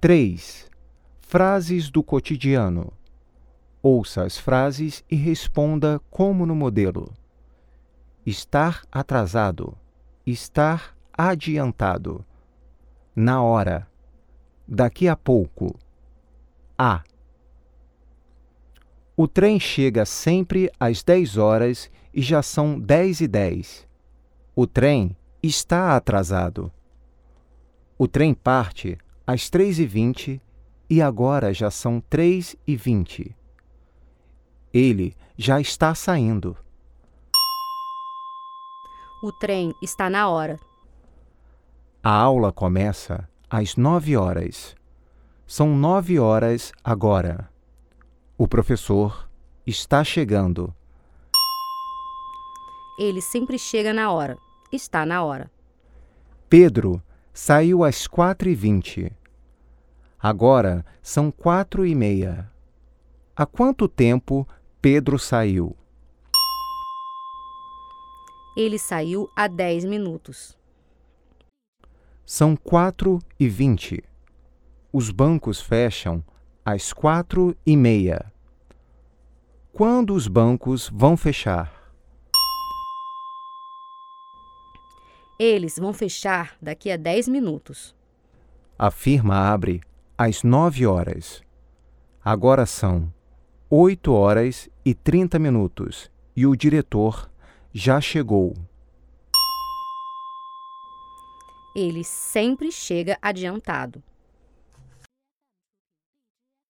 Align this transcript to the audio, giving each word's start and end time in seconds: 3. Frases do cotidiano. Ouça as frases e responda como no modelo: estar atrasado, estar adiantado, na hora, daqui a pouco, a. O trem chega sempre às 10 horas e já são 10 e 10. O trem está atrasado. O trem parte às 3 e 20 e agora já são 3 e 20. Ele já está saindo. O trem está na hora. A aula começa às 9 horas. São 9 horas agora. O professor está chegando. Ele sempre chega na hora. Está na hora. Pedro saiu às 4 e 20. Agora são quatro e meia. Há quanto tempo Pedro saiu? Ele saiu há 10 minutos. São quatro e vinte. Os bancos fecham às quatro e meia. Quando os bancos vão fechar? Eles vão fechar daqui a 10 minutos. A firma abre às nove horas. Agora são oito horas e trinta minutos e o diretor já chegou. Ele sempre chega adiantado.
3. 0.00 0.70
Frases 1.18 1.90
do 1.90 2.04
cotidiano. 2.04 2.92
Ouça 3.82 4.22
as 4.22 4.38
frases 4.38 5.04
e 5.10 5.16
responda 5.16 6.00
como 6.08 6.46
no 6.46 6.54
modelo: 6.54 7.12
estar 8.24 8.84
atrasado, 8.92 9.76
estar 10.24 10.96
adiantado, 11.12 12.24
na 13.14 13.42
hora, 13.42 13.88
daqui 14.68 15.08
a 15.08 15.16
pouco, 15.16 15.76
a. 16.78 17.02
O 19.16 19.26
trem 19.26 19.58
chega 19.58 20.04
sempre 20.04 20.70
às 20.78 21.02
10 21.02 21.36
horas 21.36 21.90
e 22.14 22.22
já 22.22 22.40
são 22.40 22.78
10 22.78 23.22
e 23.22 23.26
10. 23.26 23.88
O 24.54 24.64
trem 24.64 25.16
está 25.42 25.96
atrasado. 25.96 26.70
O 27.98 28.06
trem 28.06 28.32
parte 28.32 28.96
às 29.28 29.50
3 29.50 29.80
e 29.80 29.84
20 29.84 30.40
e 30.88 31.02
agora 31.02 31.52
já 31.52 31.70
são 31.70 32.00
3 32.00 32.56
e 32.66 32.74
20. 32.74 33.36
Ele 34.72 35.14
já 35.36 35.60
está 35.60 35.94
saindo. 35.94 36.56
O 39.22 39.30
trem 39.32 39.74
está 39.82 40.08
na 40.08 40.30
hora. 40.30 40.58
A 42.02 42.10
aula 42.10 42.50
começa 42.50 43.28
às 43.50 43.76
9 43.76 44.16
horas. 44.16 44.74
São 45.46 45.76
9 45.76 46.18
horas 46.18 46.72
agora. 46.82 47.50
O 48.38 48.48
professor 48.48 49.28
está 49.66 50.02
chegando. 50.02 50.74
Ele 52.98 53.20
sempre 53.20 53.58
chega 53.58 53.92
na 53.92 54.10
hora. 54.10 54.38
Está 54.72 55.04
na 55.04 55.22
hora. 55.22 55.50
Pedro 56.48 57.02
saiu 57.30 57.84
às 57.84 58.06
4 58.06 58.48
e 58.48 58.54
20. 58.54 59.17
Agora 60.20 60.84
são 61.00 61.30
quatro 61.30 61.86
e 61.86 61.94
meia. 61.94 62.50
Há 63.36 63.46
quanto 63.46 63.86
tempo 63.86 64.48
Pedro 64.82 65.16
saiu? 65.16 65.76
Ele 68.56 68.80
saiu 68.80 69.30
há 69.36 69.46
10 69.46 69.84
minutos. 69.84 70.58
São 72.26 72.56
quatro 72.56 73.20
e 73.38 73.48
vinte. 73.48 74.02
Os 74.92 75.10
bancos 75.12 75.60
fecham 75.60 76.24
às 76.64 76.92
quatro 76.92 77.56
e 77.64 77.76
meia. 77.76 78.32
Quando 79.72 80.14
os 80.14 80.26
bancos 80.26 80.90
vão 80.92 81.16
fechar? 81.16 81.72
Eles 85.38 85.78
vão 85.78 85.92
fechar 85.92 86.56
daqui 86.60 86.90
a 86.90 86.96
10 86.96 87.28
minutos. 87.28 87.94
A 88.76 88.90
firma 88.90 89.36
abre 89.52 89.80
às 90.18 90.42
nove 90.42 90.84
horas. 90.84 91.40
Agora 92.24 92.66
são 92.66 93.14
oito 93.70 94.12
horas 94.12 94.68
e 94.84 94.92
trinta 94.92 95.38
minutos 95.38 96.10
e 96.34 96.44
o 96.44 96.56
diretor 96.56 97.30
já 97.72 98.00
chegou. 98.00 98.52
Ele 101.76 102.02
sempre 102.02 102.72
chega 102.72 103.16
adiantado. 103.22 104.02